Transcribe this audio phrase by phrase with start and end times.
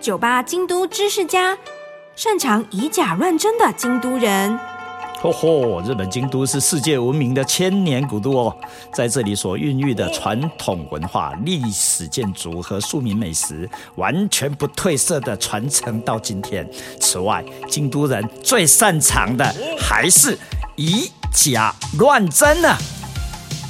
[0.00, 1.56] 酒吧京都知识家，
[2.14, 4.58] 擅长以假乱真的京都人。
[5.20, 5.82] 嚯嚯！
[5.82, 8.56] 日本京都是世界闻名的千年古都哦，
[8.92, 16.68] 在这里所孕育的传统文化、历史建筑和庶民美食，完全不褪色的传承到今天。
[17.00, 20.38] 此外，京都人最擅长的还是
[20.76, 22.76] 以假乱真呢。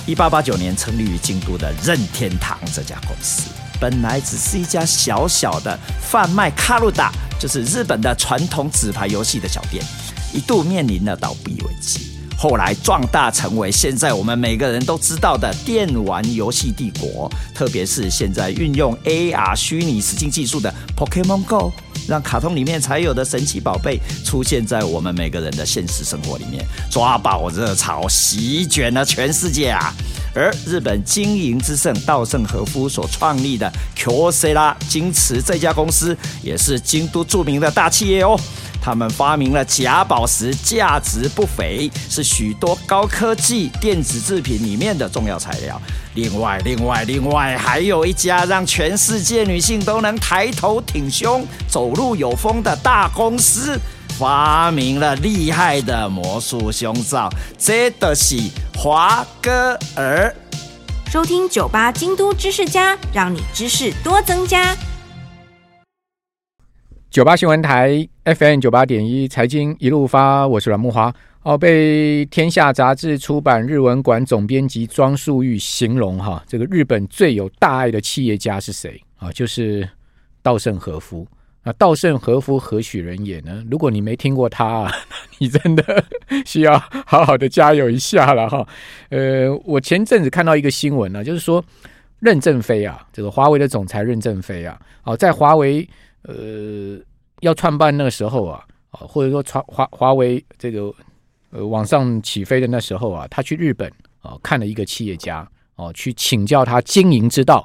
[0.07, 3.51] 一八八九年成立于京都的任天堂这家公司，
[3.81, 9.85] 本来只是一家小小的贩卖卡路达，就是日本的传统纸牌游戏的小店。
[10.33, 12.01] 一度面临了倒闭危机，
[12.37, 17.31] 后来壮大成为现在我们每个人都知道的电玩游戏帝国。
[17.55, 21.73] 特别是现在运用 AR 虚拟实境技术的 Pokémon Go，
[22.07, 29.95] 让卡通里面才有的神奇宝贝出现在我们每个人的现实生活里面，抓宝热潮席卷了全世界啊！
[30.37, 38.39] 而日本经营之圣稻盛和夫所创立的 Kyocera 京瓷这家公司，也是京都著名的大企业哦。
[38.83, 45.81] 他们发明了假宝石，价值不菲，是许多高科技电子制品里面的重要材料。
[46.15, 53.77] 另外，另外，另外，还有一家让全世界女性都能抬头挺胸、走路有风的大公司，
[54.19, 57.29] 发明了厉害的魔术胸罩，
[57.59, 58.35] 这都是
[58.75, 60.35] 华歌儿。
[61.11, 64.75] 收听酒吧京都知识家，让你知识多增加。
[67.11, 71.13] 九八新闻台 FM 九八点一财经一路发，我是阮慕驊。
[71.43, 79.31] 哦，被天下杂志出版日文馆总编辑庄树玉形容哈，这个日本最有大爱的企业家是谁啊？
[79.31, 79.87] 就是
[80.43, 81.27] 稻盛和夫。
[81.67, 83.65] 那稻盛和夫何许人也呢？
[83.69, 84.93] 如果你没听过他，啊，
[85.39, 86.05] 你真的
[86.45, 88.65] 需要好好的加油一下了哈。
[89.09, 91.65] 呃，我前阵子看到一个新闻呢，就是说
[92.21, 95.89] 任正非啊，这个华为的总裁任正非啊，哦，在华为。
[96.29, 96.99] 呃，
[97.41, 100.93] 要创办那个时候啊，啊，或者说华华华为这个
[101.51, 103.89] 呃往上起飞的那时候啊，他去日本
[104.23, 107.65] 啊看了一个企业家哦，去请教他经营之道。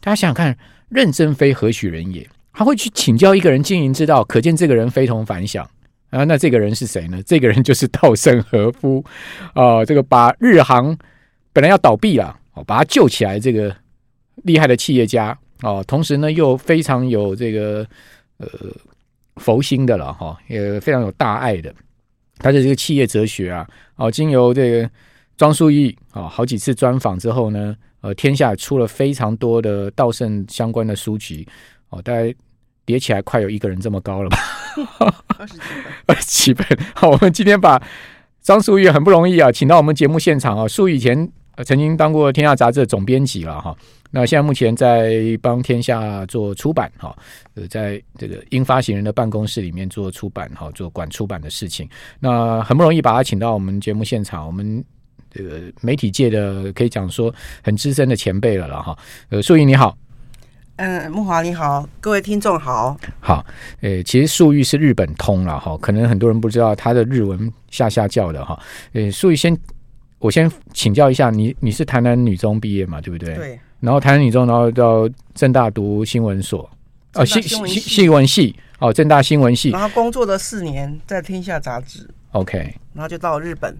[0.00, 0.58] 大家想想看，
[0.90, 2.28] 任正非何许人也？
[2.58, 5.64] 他会去请教一个人经营之道，可见这个人非同凡响
[6.10, 6.24] 啊。
[6.24, 7.22] 那这个人是谁呢？
[7.24, 9.04] 这个人就是稻盛和夫
[9.54, 10.98] 啊，这个把日航
[11.52, 13.72] 本来要倒闭了，哦，把他救起来，这个
[14.42, 15.38] 厉害的企业家。
[15.62, 17.86] 哦，同时呢，又非常有这个
[18.38, 18.48] 呃
[19.36, 21.72] 佛心的了哈，也非常有大爱的。
[22.38, 23.64] 他的这个企业哲学啊，
[23.94, 24.90] 哦，经由这个
[25.36, 31.46] 庄淑义啊好几次专访之后呢，呃，天下出了非常多的稻盛相关的书籍
[31.90, 32.34] 哦，大概
[32.88, 34.38] 叠起来快有一个人这么高了吧？
[35.36, 35.76] 二十几本，
[36.08, 36.66] 二十几本。
[36.96, 37.78] 好，我们今天把
[38.40, 40.66] 张树裕很不容易啊，请到我们节目现场啊。
[40.66, 41.30] 树裕以前
[41.66, 43.76] 曾经当过《天下杂志》的总编辑了哈。
[44.10, 47.14] 那现在目前在帮天下做出版哈，
[47.52, 51.86] 呃，在这个英发行人的办公室里面做出版哈，做管出版的事情。
[52.18, 54.82] 那很不容易把他请到我们节目现场，我们
[55.30, 57.30] 这个媒体界的可以讲说
[57.62, 58.98] 很资深的前辈了了哈。
[59.28, 59.94] 呃，树裕你好，
[60.78, 62.96] 嗯，木华你好，各位听众好。
[63.18, 63.44] 好，
[63.80, 68.56] 呃，其实素玉是日本通了哈，可能很多人不知道他的日文下下叫的哈。
[68.92, 69.56] 呃，素玉先，
[70.20, 73.34] 我先请教一下你，你是台南女中毕业嘛，对不对？
[73.34, 73.60] 对。
[73.80, 76.70] 然后台南女中，然后到正大读新闻所，
[77.14, 79.70] 哦，新新新闻系，哦，正大新闻系。
[79.70, 82.08] 然后工作了四年，在天下杂志。
[82.30, 82.72] OK。
[82.94, 83.76] 然后就到日本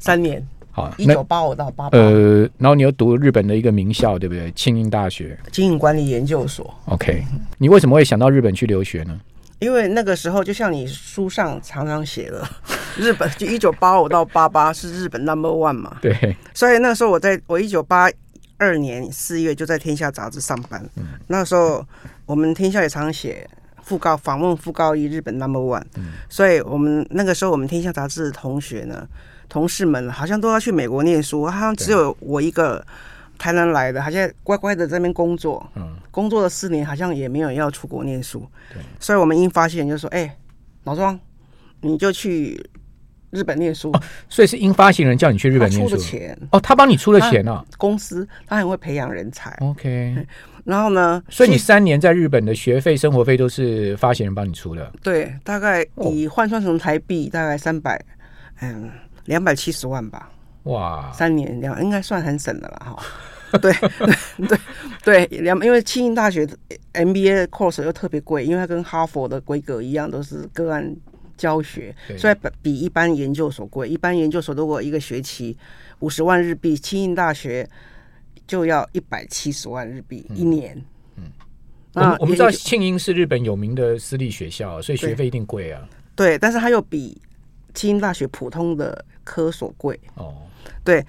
[0.00, 0.44] 三年，
[0.76, 1.96] 好，一九八五到八八。
[1.96, 4.52] 呃，然后你又读日本的一个名校，对不对？
[4.52, 6.74] 庆应大学经营管理研究所。
[6.84, 7.24] OK。
[7.56, 9.18] 你为什么会想到日本去留学呢？
[9.58, 12.46] 因为那个时候，就像你书上常常写的，
[12.98, 15.96] 日本就一九八五到八八是日本 Number One 嘛。
[16.02, 16.36] 对。
[16.52, 18.10] 所以那时候我在我一九八。
[18.58, 21.84] 二年四月就在天下杂志上班，嗯、那时候
[22.24, 23.46] 我们天下也常写
[23.82, 29.06] 副高访问副高一日本 number one，嗯、所以我们那个时候我们天下杂志的同学呢，
[29.48, 32.84] 同事们好像都要去美国念书，好像只有我一个
[33.38, 40.36] 台南来的，好像乖乖的在那边工作，嗯、工作了四年，好像也没有要出国念书，对所以我们因发现就说，哎、欸，
[40.84, 41.18] 老庄，
[41.80, 42.64] 你就去。
[43.30, 44.00] 日本念书，哦，
[44.30, 45.90] 所以是因发行人叫你去日本念书。
[45.90, 47.62] 出的钱哦，他帮你出了钱，啊。
[47.76, 49.50] 公司他很会培养人才。
[49.60, 50.24] OK，
[50.64, 51.22] 然后呢？
[51.28, 54.90] 所以你三年在日本的学费、生活费都是发行人帮你出的。
[55.02, 58.02] 对，大概以换算成台币，大概三百，
[58.62, 58.90] 嗯，
[59.26, 60.32] 两百七十万吧。
[60.64, 63.02] 哇，三年两应该算很省的了哈。
[63.60, 64.58] 对对对
[65.04, 66.44] 对，两因为庆应大学
[66.94, 70.96] MBA course 又特别贵，因为它跟哈佛的规格一样，都是个案。
[71.38, 73.86] 教学，所以比一般研究所贵。
[73.86, 75.54] 一般研究所如果一个学期
[75.98, 77.68] 五十万日币，庆应大学
[78.46, 80.82] 就要一百七十万日币一年。
[81.16, 81.30] 嗯，
[81.92, 85.86] 我们我们知道庆应是日本有名的私立学校，所以学费一定贵啊。
[86.14, 87.20] 对，但是它又比
[87.76, 90.34] 庆应大学普通的科所贵哦。
[90.82, 91.06] 对，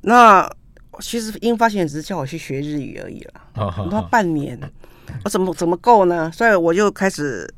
[0.00, 0.50] 那
[0.98, 3.34] 其实英发现只是叫我去学日语而已了。
[3.54, 4.58] 哦，那半年，
[5.24, 6.28] 我怎么怎么够呢？
[6.32, 7.48] 所以我就开始。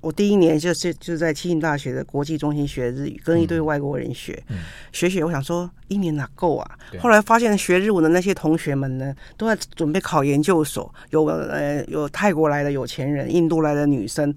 [0.00, 5.24] 我第一年就是就在庆应大学的国际中心学日语，跟一堆外国人学，嗯嗯、学学。
[5.24, 6.78] 我想说一年哪够啊？
[6.90, 10.94] 对后来发现学日文的那些同学们呢，都在准备考研究所。
[11.08, 14.30] 有呃有泰国来的有钱人，印度来的女生。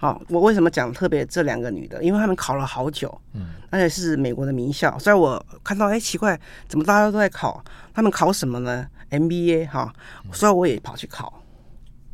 [0.00, 2.02] 好、哦，我为什么讲特别这两个女的？
[2.02, 4.98] 因为她们考了好久，嗯，而且是美国的名校。
[4.98, 7.62] 所以我看到哎奇怪，怎么大家都在考？
[7.92, 9.92] 她们考什么呢？MBA 哈、
[10.24, 11.42] 哦，所以我也跑去考。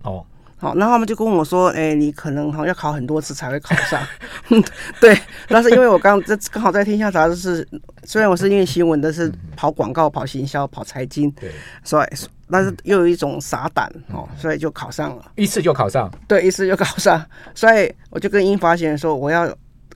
[0.02, 0.26] 哦。
[0.58, 4.02] 好，然后他们就跟我说：“哎，你可能哈要考很多次才会考上。
[4.98, 5.14] ”对，
[5.48, 7.68] 但是因为我刚这刚好在天下杂志是，
[8.04, 11.52] 虽然我是念新闻的，是跑广告、跑行销、跑财经，对，
[11.84, 12.08] 所以
[12.50, 19.54] 但是又有一种傻胆哦，所以就考上了，一次就考上，对，一次就考上，所以我就跟英法学说：“我要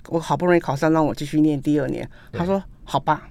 [0.08, 3.29] 我好不容易考上，让我继续念第二年。”他说：“好吧。”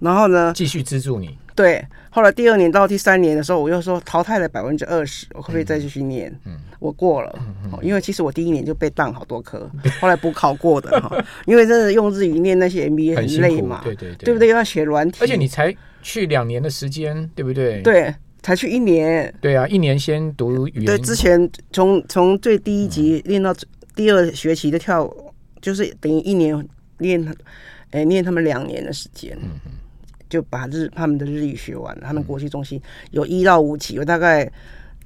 [0.00, 1.36] 然后呢，继续资助你。
[1.56, 6.32] 对，后来第二年到第三年的时候，我又说淘汰了百分之二十，我可不可以再继续念？
[6.44, 7.36] 嗯，我过了，
[7.82, 9.68] 因为其实我第一年就被当好多科，
[10.00, 11.16] 后来补考过的哈。
[11.46, 14.48] 因为真的用日语念那些 MBA 很累嘛，对对对，对不对？
[14.48, 17.82] 又要写软体，而且你才去两年的时间，对不对？
[17.82, 19.32] 对，才去一年。
[19.40, 20.84] 对啊，一年先读语言。
[20.84, 23.54] 对，之前从从最低一级练到
[23.94, 25.08] 第二学期的跳，
[25.60, 26.68] 就是等于一年
[26.98, 27.36] 练，
[27.90, 29.36] 哎，练他们两年的时间。
[29.42, 29.72] 嗯
[30.30, 32.78] 就把日他们的日语学完了，他们国际中心
[33.12, 34.46] 有一到五级，我大概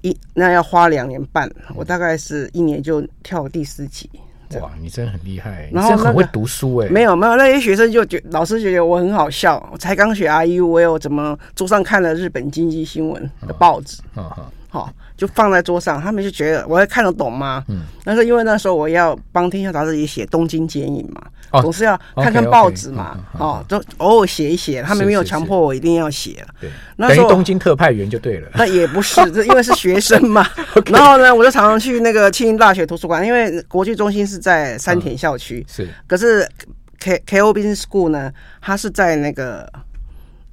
[0.00, 4.10] 一那要花两年半，我大概是一年就跳第四级。
[4.60, 6.88] 哇，你真的很厉害，然后、那个、很会读书哎。
[6.88, 14.02] 没有没有，那些学生就觉老师觉得我很好笑，我才刚学 IU，我有怎么桌上看了日本经济新闻的报纸。
[15.16, 17.64] 就放在桌上，他们就觉得我会看得懂吗？
[17.68, 26.44] 嗯，但是因为那时候我要帮天下杂志也写东京剪影嘛，哦、总是要看看报纸嘛，哦，就偶尔写一写，他们没有强迫我一定要写。
[26.60, 28.48] 对，那时候东京特派员就对了。
[28.54, 30.46] 那也不是，这因为是学生嘛。
[30.86, 35.88] 然后呢，我就常常去那个庆应大学图书馆，因为国际中心是在山田校区，是。
[36.06, 36.48] 可是
[36.98, 39.70] K Keio Business School 呢，它是在那个。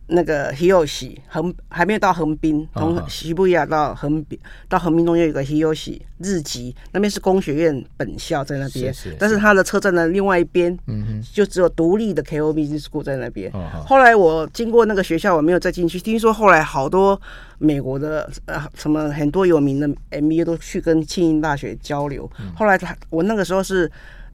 [0.10, 13.52] 那个 Hiyoshi 横还没有到横滨，从西布亚到横滨到横滨中间有个 Hiyoshi 日籍，那边是工学院本校在那边，是是是，但是它的车站的另外一边，嗯哼，就只有独立的 Business School 在那边。
[13.86, 16.00] 后来我经过那个学校，我没有再进去。
[16.00, 17.20] 听说后来好多
[17.58, 22.30] 美国的呃什么很多有名的 MBA 都去跟庆应大学交流。
[22.40, 23.90] 嗯、后来他我那个时候是。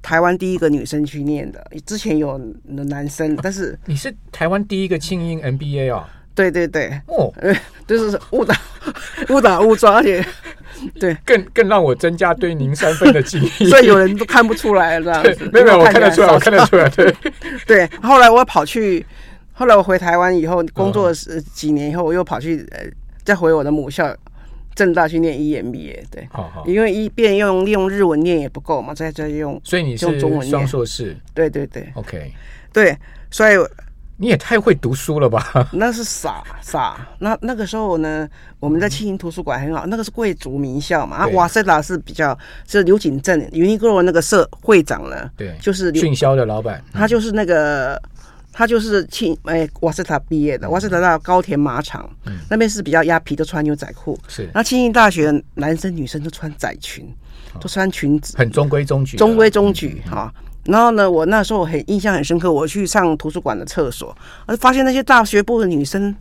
[0.05, 6.03] 台湾第一个女生去念的，之前有男生，但是你是台湾第一个庆应 MBA 哦？
[6.35, 7.33] 对对对，哦，
[7.87, 8.55] 就是误打
[9.29, 10.23] 误打误撞，而且
[10.99, 13.67] 对，更更让我增加对您三分的敬意。
[13.67, 17.11] 所以有人都看不出来这样子，没有没有，我看得出来，我看得出来，对
[17.65, 17.87] 对。
[18.03, 19.03] 后来我跑去，
[19.53, 22.85] 后来我回台湾以后工作十几年以后，我又跑去呃，
[23.23, 24.15] 再回我的母校。
[24.75, 32.31] 政大去念 EMBA，对，好好，因为一边用用日文念也不够嘛，再再用，所以你是双硕士，对对对，OK，
[32.73, 32.97] 对，
[33.31, 33.55] 所以
[34.17, 35.67] 你也太会读书了吧？
[35.71, 38.27] 那是傻傻，那那个时候呢，
[38.59, 42.37] 我们在庆云图书馆很好，那个是贵族名校嘛，啊，瓦塞达是比较
[42.67, 48.01] 是刘景正，Uniqlo 那个社会长呢，对，就是俊销的老板，他就是那个。
[48.57, 54.17] 他就是庆哎，瓦斯塔毕业的，瓦斯塔到高田马场，嗯、那边是比较压皮，都穿牛仔裤。
[54.29, 57.05] 是，那庆应大学男生女生都穿窄裙，
[57.53, 59.17] 哦、都穿裙子，很中规中矩。
[59.17, 60.71] 中规中矩哈、嗯。
[60.71, 66.15] 然后呢，我那时候很印象很深刻，我去上图书馆的厕所，我发现那些大学部的女生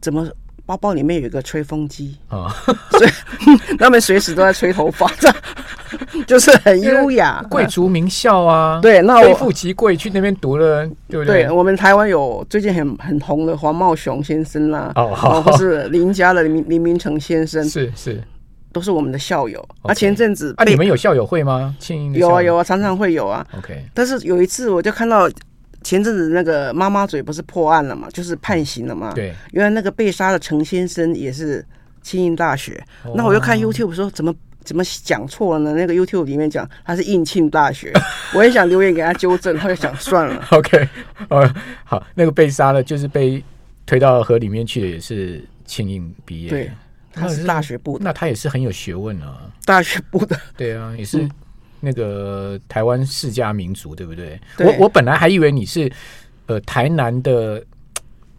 [0.00, 0.28] 怎么？
[0.72, 2.48] 包包里面有一个吹风机啊，
[2.92, 3.10] 所以
[3.78, 5.30] 他们随时都在吹头发，这
[6.26, 7.44] 就是很优雅。
[7.50, 11.44] 贵族名校啊，对，那我非富即贵，去那边读了，对不对？
[11.44, 18.22] 对，我们台湾有最近很很红的黄茂雄先生啦，哦，或是林家的林林明成先生，是是，
[18.72, 19.62] 都是我们的校友。
[19.82, 21.76] 啊，前阵子啊，你们有校友会吗？
[22.14, 23.46] 有啊有啊，常常会有啊。
[23.58, 25.28] OK，但是有一次我就看到。
[25.82, 29.12] 前阵子那个妈妈嘴不是破案了嘛，就是判刑了嘛。
[29.14, 31.64] 对，原来那个被杀的陈先生也是
[32.02, 32.82] 庆应大学。
[33.04, 34.34] 哦、那我又看 YouTube 说怎么
[34.64, 35.74] 怎么讲错了呢？
[35.76, 37.92] 那个 YouTube 里面讲他是应庆大学，
[38.34, 40.44] 我也想留言给他纠正，他就想算了。
[40.52, 40.88] OK，
[41.28, 43.42] 呃，好，那个被杀的，就是被
[43.84, 46.48] 推到河里面去的，也是庆应毕业。
[46.48, 46.70] 对，
[47.12, 49.50] 他是大学部的，那他也是很有学问啊。
[49.64, 51.18] 大学部的，对啊，也是。
[51.18, 51.30] 嗯
[51.84, 54.40] 那个台湾世家民族，对不对？
[54.56, 55.90] 对我我本来还以为你是
[56.46, 57.62] 呃台南的，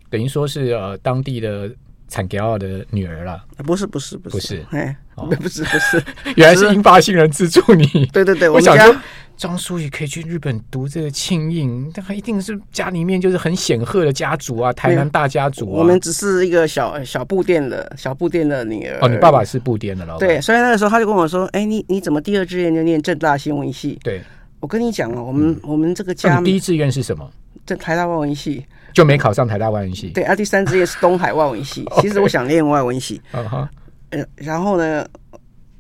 [0.10, 1.70] 等于说是呃当地的
[2.08, 3.44] 产给奥的女儿了？
[3.58, 6.04] 不是不是不是不是，哎，哦不是 不是，
[6.38, 7.86] 原来是英法新人资助你。
[8.14, 8.96] 对对对，我想说
[9.34, 9.44] 们家。
[9.44, 15.80] 庄淑仪可以去日本读这个庆应，但他一定是家里面就是很显赫的家族啊，台南大家族啊。
[15.80, 19.00] 我们只是一个小小布店的小布店的女儿。
[19.02, 20.28] 哦，你爸爸是布店的老板。
[20.28, 24.22] 对，所以那个时候他就跟我说：“哎，你你怎么第二志愿就念正大新闻系？”对，
[24.60, 27.30] 我跟你讲哦，我们我们这个家第一志愿是什么？
[27.66, 30.10] 在台大外文系，就没考上台大外文系。
[30.10, 31.86] 对啊，第三志愿是东海外文系。
[32.02, 33.22] 其实我想念外文系。
[33.32, 33.68] 嗯哼。
[34.12, 35.06] 呃，然后呢，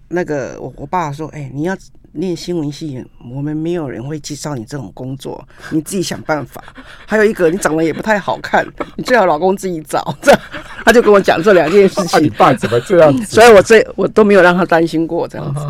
[0.07, 1.77] 那个我我爸说：“哎，你要。”
[2.13, 6.63] 念新闻系，我们没有人会介绍你这种工作， 你自己想办法。
[7.05, 8.65] 还有一个，你长得也不太好看，
[8.95, 10.15] 你最好老公自己找。
[10.21, 10.39] 这样，
[10.85, 12.19] 他就跟我讲这两件事情。
[12.19, 13.25] 啊、你爸怎么这样子？
[13.33, 15.61] 所以我这我都没有让他担心过这样子。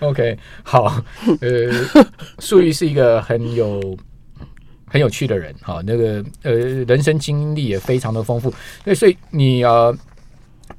[0.00, 1.02] OK，好，
[1.40, 2.04] 呃，
[2.38, 3.96] 素玉是一个很有
[4.86, 8.52] 很有趣的人，哈，那个呃，人生经历也非常的丰富。
[8.94, 9.96] 所以你呃。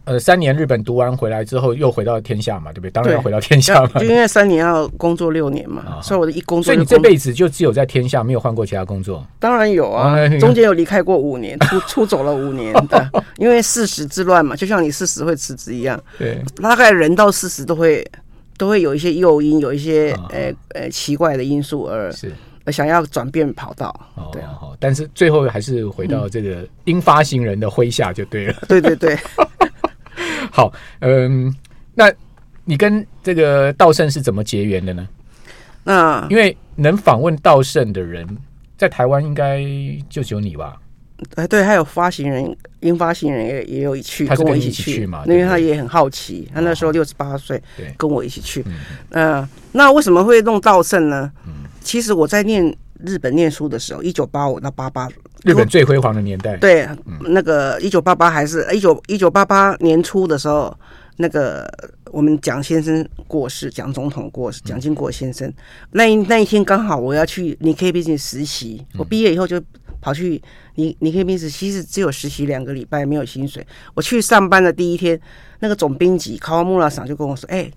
[0.05, 2.91] 呃，三年日本读完回来之后，又回到天下嘛，对不对？
[2.91, 9.25] 当然要回到天下嘛，就因为三年要工作六年嘛，哦、所以我的一工作，所以你这辈子就只有在天下，没有换过其他工作？
[9.39, 18.05] 当然有啊，哦、中间有离开过五年，出 出走了五年的，因为四十之乱嘛，就像你四十会辞职一样，对，大概人到四十都会
[18.58, 22.31] 都会有一些诱因，有一些呃呃奇怪的因素而是。
[22.72, 23.93] 想要转变跑道，
[24.31, 24.41] 对。
[24.43, 29.17] 啊、哦，但是最后还是回到这个英发行人的麾下就对了，嗯、对对对。
[30.51, 31.55] 好，嗯，
[31.96, 32.12] 那
[32.65, 35.08] 你跟这个稻盛是怎么结缘的呢？
[35.84, 38.27] 那因为能访问稻盛的人，
[38.77, 39.63] 在台湾应该
[40.10, 40.77] 就只有你吧？
[41.36, 45.24] 哎，对，还有发行人，英发行人也也有去，他跟我一起去嘛？
[45.25, 48.65] 因为他也很好奇，他那时候六十八岁，对，跟我一起去。
[49.12, 51.31] 嗯，那为什么会弄稻盛呢？
[51.48, 55.08] 嗯，其实我在念日本念书的时候，一九八五到八八。
[55.44, 56.88] 日本最辉煌的年代，对，
[57.30, 60.76] 那个一九八八还是一九一九八八年初的时候，
[61.18, 61.68] 那个
[62.12, 65.52] 我们蒋先生过世，蒋总统过世，蒋经国先生
[65.92, 69.60] 那一那一天刚好我要去 Nikkei Business 实习，我毕业以后就
[70.00, 70.40] 跑去
[70.76, 73.66] 你 Nikkei Business，其实只有实习两个礼拜，没有薪水。
[73.96, 75.20] 我去上班的第一天，
[75.60, 77.72] 那个总编辑卡瓦穆拉桑就跟我说：“哎，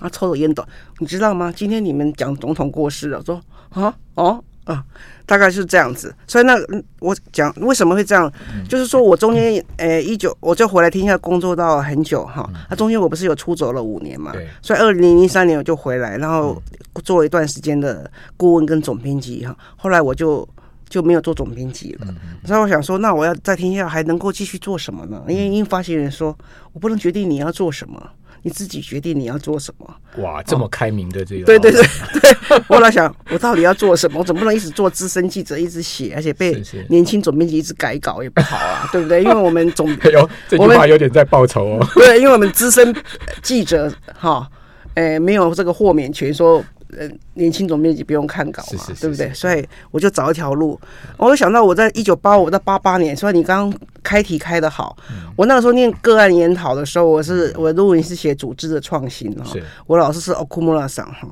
[0.00, 0.64] 啊，抽着烟斗，
[1.00, 1.52] 你知道吗？
[1.54, 4.84] 今天你们蒋总统过世了。”我说：“啊，哦。”啊，
[5.26, 6.54] 大概是这样子，所以那
[7.00, 12.66] 我讲为什么会这样，嗯、就是说我中间呃一九我就回来天下工作到很久哈，那、嗯。
[12.70, 14.46] 啊、中间我不是有出走了五年嘛，对。
[14.62, 16.62] 所以二零零三年我就回来，然后
[17.02, 20.48] 做了一段时间的顾问跟总编辑哈，后来我就
[20.88, 22.06] 就没有做总编辑了，
[22.44, 25.22] 所以我想说，那我要在天下还能够继续做什么呢？
[25.26, 26.36] 因为因为发行人说
[26.72, 28.00] 我不能决定你要做什么。
[28.42, 29.94] 你自己决定你要做什么。
[30.22, 31.44] 哇，这么开明的这个。
[31.44, 31.80] 对对对
[32.20, 34.18] 对，我在想，我到底要做什么？
[34.18, 39.22] 我总不能一直做资深记者，一直写，而且被年轻总编辑一直改稿也不好啊，对不对？
[39.22, 41.88] 因为我们总，哎呦，这句话有点在报仇哦。
[41.94, 42.94] 对，因为我们资深
[43.42, 44.48] 记者哈，
[44.94, 46.62] 哎，没有这个豁免权说。
[46.98, 49.32] 呃，年轻总编辑不用看稿嘛，对不对？
[49.32, 50.78] 所以我就找一条路。
[51.16, 54.96] 我就想到我在一九八五到八八年，所以你刚刚开题开的好。
[55.36, 59.44] 我那个时候念个案研讨的时候，我是我的论文是写组织的创新哈。
[59.86, 61.28] 我老师是 Okumura 桑哈。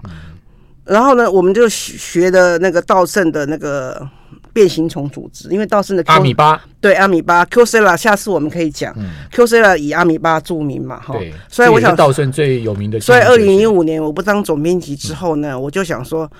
[0.85, 4.09] 然后呢，我们就学的那个稻盛的那个。
[4.53, 11.33] 变形虫组织，因为稻盛的阿米巴对阿米巴 Q C 啦，下次我们可以讲、嗯、Q C 啦，以阿米巴著名嘛，哈对。
[11.49, 12.99] 所以我想稻盛最有名的。
[13.01, 16.31] 所以二零一五年我不当总编辑之后呢，嗯、我就想说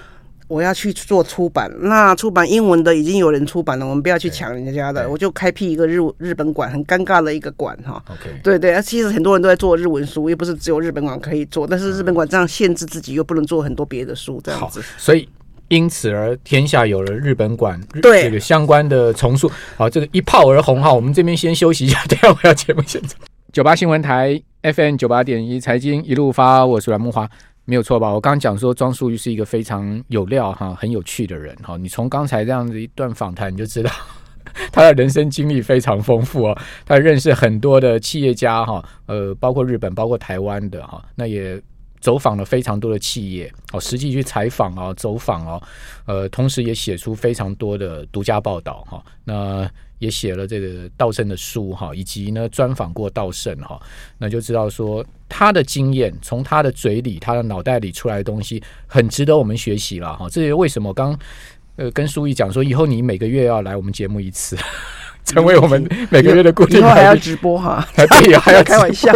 [0.49, 1.71] 我要去做出版。
[1.81, 8.03] 那出版英文的已经有人出版了，我们不要去抢人家的，我就开辟一个日日本馆，很尴尬的一个馆哈。
[8.43, 14.83] 对对，其实很多人都在做日文书，又不是只有日本馆可以做，但是日本馆这样限制自己，又不能做很多别的书，这样子。
[14.97, 15.29] 所以。
[15.71, 20.93] 因此而天下有了日本馆，对这个相关的重塑，好，这个一炮而红哈。
[20.93, 23.13] 我们这边先休息一下，等下我要节目现场。
[23.53, 27.31] 九八新闻台 FM 九八点一财经一路发，我是阮木华，
[27.67, 28.13] 没有错吧？
[28.13, 31.77] 我刚刚讲说庄淑玉是一个非常有料哈，很有趣的人哈。
[31.77, 33.91] 你从刚才这样子一段访谈，你就知道
[34.73, 36.59] 他的人生经历非常丰富哦。
[36.85, 41.63] 他认识很多的企业家哈，呃，包括日本，包括台湾的哈，那也。
[42.01, 45.63] 走访了非常多的企业，哦，实际去采访啊，走访哦，
[46.07, 53.79] 呃，同时也写出非常多的独家报道哈，那也写了这个稻盛的书哈，以及呢专访过稻盛哈，
[54.17, 60.27] 那就知道说他的经验从他的嘴里、他的脑袋里出来的东西很值得我们学习了哈。
[60.31, 61.19] 这也为什么刚
[61.77, 64.57] 呃跟淑仪讲说，以后你每个月要来我们节目一次。
[65.31, 69.13] 成为我们每个月的固定，以后还要直播哈，对， 还要开玩笑。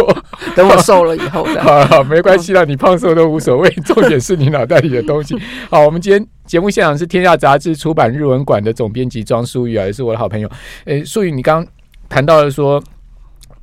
[0.55, 5.35] 等我瘦了以后的， 好，好，没关系啦，你胖瘦都无所谓，重点是你脑袋里的东西。
[5.69, 10.49] 好，我们今天节目现场是天下杂志出版日文馆的总编辑庄淑仪，也是我的好朋友。
[10.85, 11.71] 诶，淑宇，你刚刚
[12.07, 12.81] 谈到了说，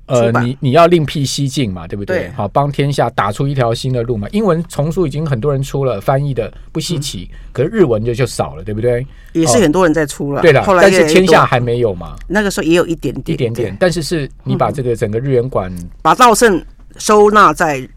[0.06, 2.18] 呃，你你要另辟蹊径嘛，对不对？
[2.18, 4.28] 对好，帮天下打出一条新的路嘛。
[4.32, 9.06] 英文丛书已经很多人出了，翻译的不稀奇，嗯、可是日文就就少了，对不对？
[9.32, 12.16] 也是很多人在出了，哦、对了，后来但是天下还没有嘛。
[12.26, 16.62] 那个时候也有一点点，一点点，但是是你把这个整个日元馆、嗯、把稻盛
[16.98, 17.88] 收纳在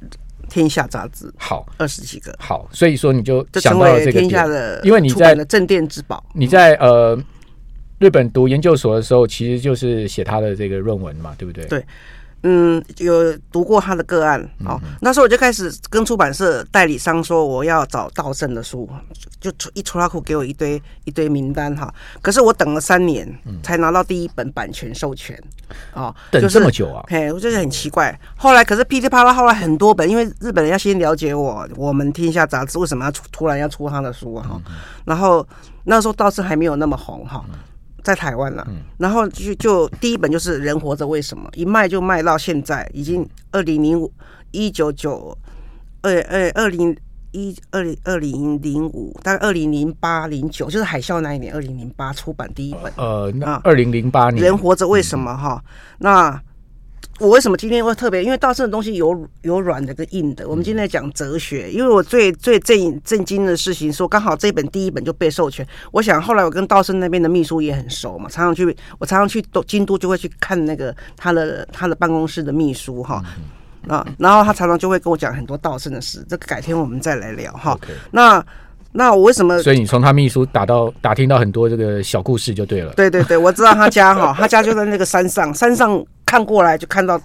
[0.48, 7.20] 天下杂志，好二十几个，好，所以说你就想到了这个天下的，因为你在镇店之宝，你在呃。
[8.00, 11.66] 日本读研究所的时候，其实就是写他的这个论文嘛，对不对？
[11.66, 11.86] 对，
[12.44, 14.42] 嗯，有读过他的个案。
[14.66, 18.90] 哦，嗯、那时候我就开始跟出版社代理商说，我要找稻盛的书，
[19.40, 21.92] 就出一出拉库给我一堆一堆名单哈。
[22.22, 23.28] 可是我等了三年
[23.64, 25.42] 才拿到第一本版权授权。
[25.94, 27.04] 哦，等这么久啊？
[27.08, 28.18] 嘿，我就是很奇怪。
[28.36, 34.62] 后来可是噼里啪啦，后来很多本，因为日本人要先了解我，我们天下杂志为什么要出突然要出他的书哈？
[35.06, 35.48] 然后
[35.86, 37.44] 那时候稻盛还没有那么红哈。
[38.06, 38.66] 在台湾了，
[39.00, 44.10] 然后就就第一本就是人活着为什么，一卖就卖到现在，已经二零零五
[44.52, 45.36] 一九九
[46.04, 46.96] 二二二零
[47.32, 52.94] 一二零二零零五，大概二零零八零九，就是海啸那一年，二零零八出版第一本。
[52.96, 55.64] 呃，那二零零八年，人活着为什么哈？
[55.98, 56.40] 那。
[57.19, 58.22] 我为什么今天会特别？
[58.22, 60.48] 因为稻盛的东西有有软的跟硬的。
[60.50, 65.65] 我们今天在讲哲学，因为我最最震震惊的事情，说刚好这本第一本就被授权。
[65.93, 68.65] 我想后来我跟稻盛那边的秘书也很熟嘛，常常去
[69.00, 73.24] 我常常去都京都就会去看那个他的他的办公室的秘书哈
[73.88, 76.25] 啊，然后他常常就会跟我讲很多稻盛的事。
[76.27, 77.79] 这个改天我们再来聊哈。
[78.12, 78.45] 那
[78.91, 79.57] 那我为什么？
[79.63, 82.91] 所以你从他秘书打到打听到很多这个小故事就对了。
[82.93, 86.05] 对对对，我知道他家哈，他家就在那个山上，山上。
[86.25, 87.20] 看过来就看到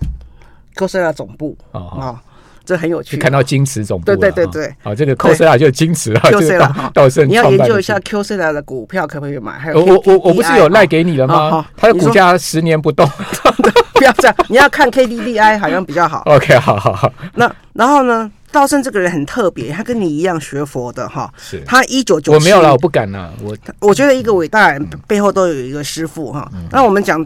[0.76, 2.18] Kyocera 总部啊、哦哦，
[2.64, 3.16] 这很有趣。
[3.16, 6.20] 看到京池总部，对对对对，好、哦，这个 Kyocera 就是京瓷啊。
[6.24, 9.58] Kyocera 稻盛，你要研究一下 Kyocera 的股票可不可以买？
[9.58, 11.66] 还有我我我不是有赖给你了吗？
[11.76, 13.08] 它的股价十年不动，
[13.94, 16.22] 不要这样，你要看 KDDI 好像比较好。
[16.30, 17.12] OK，好好好。
[17.34, 18.30] 那然后呢？
[18.52, 21.32] 稻盛这个人很特别，他跟你一样学佛的哈。
[21.38, 21.62] 是。
[21.66, 23.32] 他一九九七，我没有了，我不敢了。
[23.42, 26.50] 我我觉得一个伟大人背后都有一个师傅哈。
[26.70, 27.24] 那我们讲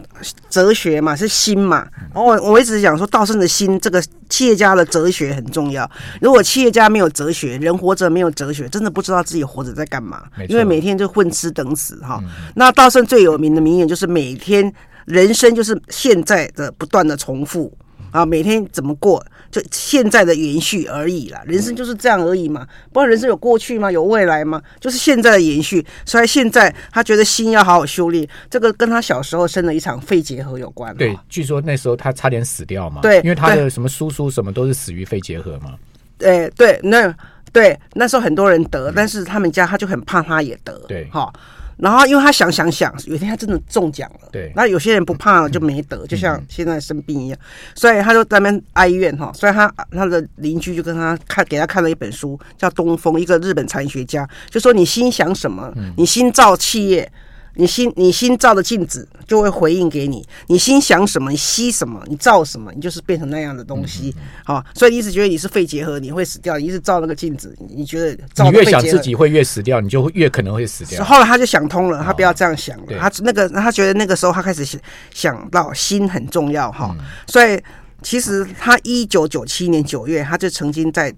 [0.49, 1.87] 哲学嘛，是心嘛。
[2.13, 5.89] 然后我我一直讲说，道圣的心，这个企业家的哲学很重要。
[6.21, 10.23] 如果企业家没有哲学，人活着没有哲学，真的不知道自己活着在干嘛。
[10.47, 12.21] 因为每天就混吃等死哈。
[12.55, 14.71] 那道圣最有名的名言就是：每天
[15.05, 17.75] 人生就是现在的不断的重复
[18.11, 19.23] 啊，每天怎么过？
[19.55, 22.67] 就现在的延续而已啦，人生就是这样而已嘛。
[22.91, 23.89] 不然人生有过去吗？
[23.89, 24.61] 有未来吗？
[24.81, 25.85] 就是现在的延续。
[26.05, 30.93] 所以现在他觉得心要好好修炼，这个跟他小时候生了一场肺结核有关。
[30.97, 33.01] 对，据说那时候他差点死掉嘛。
[33.01, 35.75] 对，因为他的什么叔叔什么都是死于肺结核嘛。
[36.17, 37.15] 对对，那
[37.53, 40.77] 对那时候很多人得，但是他们家他就很怕他也得。
[40.89, 41.31] 对，哈。
[41.77, 44.29] 然后，因为他想想想，有一天他真的中奖了。
[44.31, 44.51] 对。
[44.55, 47.39] 那有些人不怕了就没得，就像现在生病一样，
[47.73, 49.31] 所以他就在那边哀怨哈。
[49.33, 57.11] 所以他他的邻居就跟他看，给他看了一本书，叫东风，一个日本禅学家，就说你心想什么，你心造企业。
[57.55, 64.13] 你心你心照的镜子就会回应给你，你心想什么，你吸什么，你照什么，你就是变成那样的东西。
[64.43, 66.57] 好、所以你一直觉得你是肺结核，你会死掉。
[66.57, 71.03] 你一直照那个镜子，你觉得照你越想自己会越死掉，你就会越可能会死掉。
[71.03, 72.83] 后来他就想通了，他不要这样想了。
[72.89, 74.65] 哦、他那个他觉得那个时候他开始
[75.13, 76.95] 想到心很重要哈、哦。
[77.27, 77.61] 所以
[78.01, 81.13] 其实他一九九七年九月，他就曾经在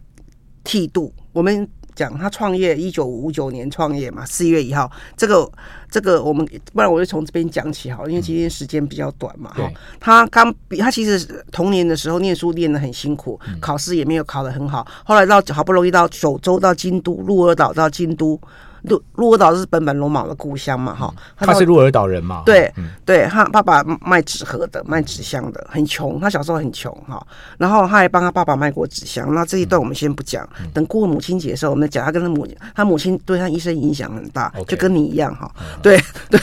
[0.64, 1.68] 剃度我们。
[1.98, 5.52] 讲他创业一九五九年创业嘛，四月一号，这个
[5.90, 9.50] 这个我们不然我就从这边讲起好，因为今天时间比较短嘛。
[9.56, 18.40] 哈、嗯，他刚比他其实童年的时候念书念得很辛苦，考试也没有考得很好，后来到好不容易到九州到京都，鹿儿岛到京都。
[18.88, 22.74] 鹿鹿儿岛是本本龙马的故乡嘛，哈，他是鹿儿岛人嘛，对，
[23.06, 27.26] 对他爸爸卖纸盒的，卖纸箱的，很穷，他小时候很穷哈，
[27.58, 29.34] 然后他还帮他爸爸卖过纸箱。
[29.34, 36.40] 那这一段我们先不讲，等过母亲节的时候，我们讲他跟他母他母亲对他一生影响很大，就跟你一样哈，对 对，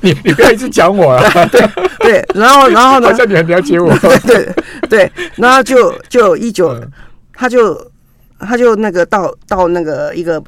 [0.00, 1.60] 你你不要一直讲我啊， 对
[2.00, 4.54] 对，然后然后呢，好像你很了解我， 对对
[4.88, 6.76] 对，然后就就一九，
[7.32, 7.90] 他就
[8.40, 10.42] 他就那个到到那个一个。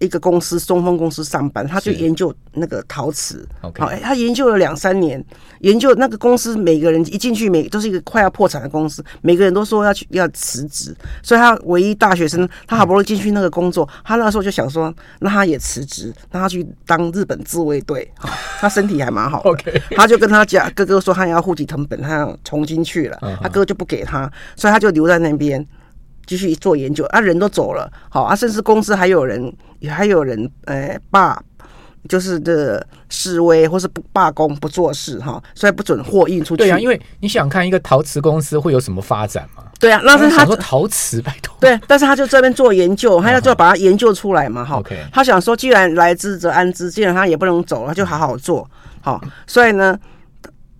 [0.00, 3.46] 一个公司，中丰公司上班，他就研究那个陶瓷。
[3.60, 5.22] 好，哎，他研究了两三年，
[5.60, 18.10] 研究那个公司，每个人一进去，每都是一个快要破产的公司，每个人都说要去要辞职，所以他唯一大学生，他好不容易进去那个工作，他那时候就想说，那他也辞职，让他去当日本自卫队。
[18.16, 25.64] 好，他身体还蛮好的， 他就跟他讲哥哥说，他要户籍成本，他要重新去了，他哥就不给他，所以他就留在那边。
[26.30, 31.36] 继续做研究啊，人都走了，好啊，甚至公司还有人，也还有人，呃，罢，
[32.08, 36.58] 就是的示威或是不罢工不做事哈，所以不准货运出去。
[36.58, 39.64] 对啊，因为你想看一个陶瓷公司会有什么发展吗？
[39.80, 41.52] 对啊，那是他说陶瓷，拜托。
[41.58, 44.78] 对，但是他就这边做研究，他要就要把它研究出来嘛哈。
[44.78, 49.20] OK，他想说，既然来之则安之，既然他也不能走，了就好好做好。
[49.48, 49.98] 所以呢，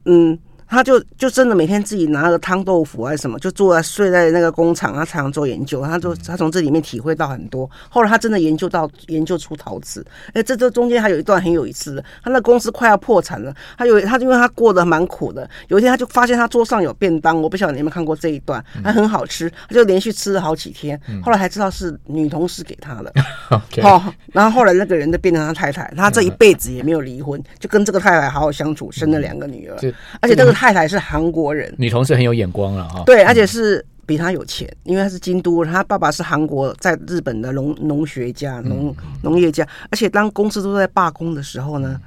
[0.05, 0.39] 嗯。
[0.71, 5.83] 他就就真的每天自己拿个汤豆腐还是什么，就坐在睡在那个工厂，他常常做研究。
[5.83, 7.69] 他就他从这里面体会到很多。
[7.89, 10.07] 后来他真的研究到研究出陶瓷。
[10.33, 13.53] 哎，这这中间还有一段很有意思的，他那公司快要破产了。
[13.77, 20.99] 他有他因为他过得蛮苦的，有一天他就发现他桌上有便当，我不晓得你有没有看过这一段，还很好吃，他就连续吃了好几天。
[21.21, 23.13] 后来才知道是女同事给他的。
[23.83, 29.77] 好，然后后来那个人就变成他太太，他这一辈子也没有离婚，就跟这个太太好好相处，生了两个女儿，
[30.21, 30.55] 而且这个。
[30.61, 33.03] 太太是韩国人，女同事很有眼光了哈。
[33.07, 39.67] 对，而且是比他有钱，因为他是京都，他爸爸是韩国在日本的农农学家、农农业家。
[39.91, 41.99] 而且当公司都在罢工的时候呢，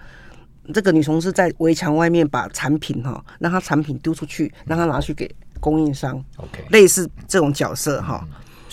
[0.71, 5.27] 这个女同事在围墙外面把产品哈，让她产品丢出去，让她拿去给
[5.59, 6.23] 供应商。
[6.37, 8.23] OK，类似这种角色哈。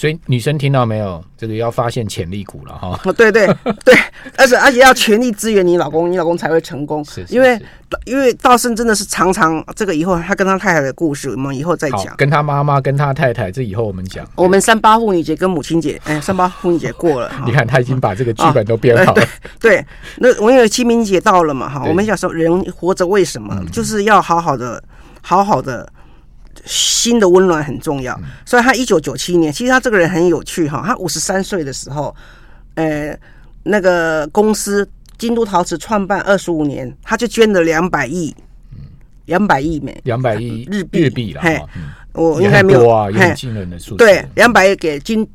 [0.00, 1.22] 所以女生听到没有？
[1.36, 2.98] 这个要发现潜力股了哈。
[3.12, 3.46] 对对
[3.84, 3.94] 对，
[4.38, 7.04] 而且而且要全力支援你老公， 你老公才会成功。
[7.04, 7.60] 是，是，是，因为
[8.06, 12.16] 因为道生真的是常常这个以后他跟他太太的故事，我们以后再讲。
[12.16, 14.26] 跟他妈妈跟他太太，这以后我们讲。
[14.36, 19.22] 我们三八妇女节跟母亲节，哎，三八妇女节过了， 你看他已经把这个剧本都编好了。
[19.22, 19.26] 哦、
[19.60, 19.86] 对，对，
[20.16, 24.82] 那我因为清明节到了嘛哈，我们想说人活着为什么，嗯、就是要好好的，
[25.20, 25.86] 好好的。
[26.64, 30.82] 心的温暖很重要，所以他一九九七年，其实他这个人很有趣哈。
[30.86, 32.14] 他五十三岁的时候，
[32.74, 33.18] 呃，
[33.62, 38.34] 那个公司京都陶瓷创办二十五年，他就捐了两百亿，
[39.26, 41.42] 两百亿美，两百亿日币日币了。
[41.42, 41.60] 嘿，
[42.12, 43.96] 我应该没有啊，有惊人的数字。
[43.96, 45.26] 对，两百亿给京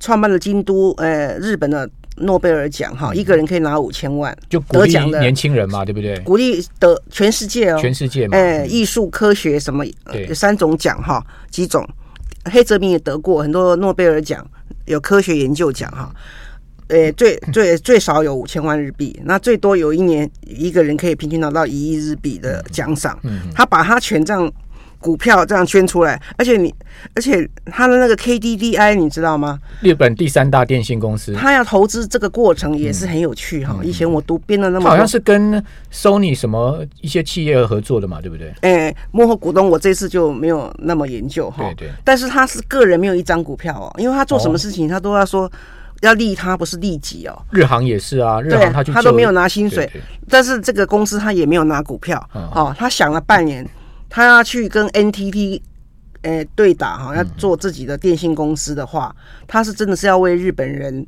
[0.00, 1.88] 创办了京都，呃，日本的。
[2.16, 6.16] 诺贝尔奖哈，一个人可以拿五千万，就得奖的年轻人嘛，对不对？
[6.20, 9.84] 鼓励得全世界哦，全世界嘛，哎，艺术、科学什么，
[10.28, 11.88] 有三种奖哈，几种。
[12.44, 14.44] 黑泽明也得过很多诺贝尔奖，
[14.86, 16.12] 有科学研究奖哈，
[16.88, 23.18] 呃，最 最最少有五千万日币，那最多有一年一个人可以平均拿到一亿日币的奖赏。
[23.22, 24.52] 嗯，他把他权杖。
[25.02, 26.72] 股票这样圈出来，而且你，
[27.14, 29.58] 而且他的那个 KDDI 你知道吗？
[29.80, 33.76] 日本第三大电信公司，他要投资这个过程也是很有趣哈。
[33.80, 35.62] 嗯、以前我读编的那么，好像是跟
[35.92, 38.54] Sony 什么一些企业合作的嘛，对不对？
[38.60, 41.64] 哎、欸，幕后股东我这次就没有那么研究哈。
[41.64, 41.90] 对对。
[42.04, 45.50] 但是他是个人没有一张股票哦，因为他做什么事情他都要说
[46.02, 47.36] 要利他，不是利己哦。
[47.50, 49.90] 日航也是啊，日航他就他都没有拿薪水，
[50.28, 53.68] 但是这个公司他也没有拿股票哦，他想了半年。
[54.14, 55.62] 他要去跟 NTT，
[56.20, 59.16] 呃，对打哈，要做自己的电信公司的话，
[59.48, 61.06] 他是真的是要为日本人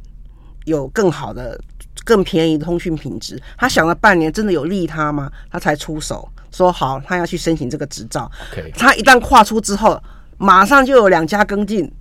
[0.64, 1.60] 有更好的、
[2.02, 3.38] 更便宜的通讯品质。
[3.58, 5.30] 他想了半年，真的有利他吗？
[5.50, 8.30] 他才出手说好，他要去申请这个执照。
[8.74, 10.02] 他一旦跨出之后，
[10.38, 11.92] 马上就有两家跟进。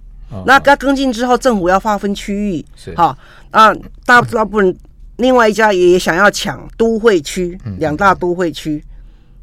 [0.46, 3.18] 那他跟进之后，政府要划分区域，好
[3.52, 4.74] 啊，大大部分
[5.18, 8.82] 另外一家也想要抢都会区，两大都会区，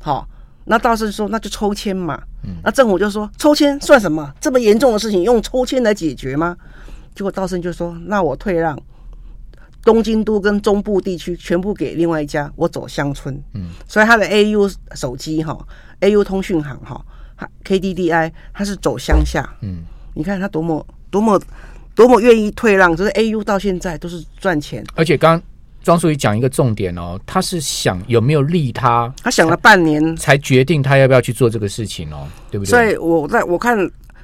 [0.00, 0.26] 好。
[0.64, 2.20] 那道森说，那就抽签嘛。
[2.62, 4.32] 那政府就说，抽签算什么？
[4.40, 6.56] 这么严重的事情用抽签来解决吗？
[7.14, 8.78] 结果道生就说，那我退让
[9.84, 13.34] 东京都跟中部地区全部给另外一家，我走乡村。
[13.54, 15.58] 嗯，所以他的 AU 手机哈
[16.00, 17.04] ，AU 通讯行哈
[17.64, 19.48] ，KDDI 他是走乡下。
[19.62, 19.82] 嗯，
[20.14, 21.40] 你看他多么多么
[21.94, 24.84] 多么愿意退让，就是 AU 到现在都是赚钱。
[24.94, 25.40] 而且刚。
[25.82, 32.70] 庄淑仪讲一个重点哦，他是想有没有利他，他想了半年才决定他要不要去做这个事情哦，对不对？
[32.70, 33.76] 所以我在我看，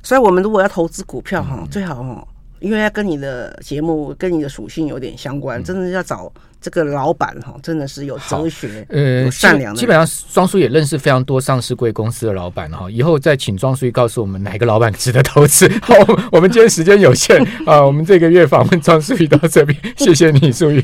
[0.03, 2.27] 所以我们如果要投资股票哈，嗯、最好哈，
[2.61, 6.33] 因为要跟你的节目跟你的属性有点相关，嗯、真的要找。
[6.59, 9.79] 这个老板哈，真的是有哲学，呃，有善良的。
[9.79, 12.91] 基本上，庄淑也认识非常多上市贵公司的老板哈。
[12.91, 15.71] 以后再请庄淑告诉我们哪个老板值得投资。
[15.83, 15.95] 好，
[16.33, 20.81] 我们今天时间有限啊，我们这个月访问庄淑到这边，谢谢你，淑仪。